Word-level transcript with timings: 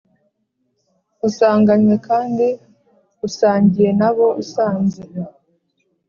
Usanganywe 1.27 1.95
kandi 2.07 2.45
usangiye 3.27 3.89
n'abo 3.99 4.27
usanze 4.41 5.01